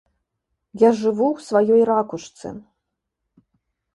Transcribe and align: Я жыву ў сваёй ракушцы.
Я 0.83 0.89
жыву 1.01 1.27
ў 1.33 1.39
сваёй 1.49 1.81
ракушцы. 1.91 2.47